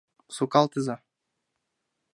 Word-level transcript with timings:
Сукалтыза. 0.35 0.95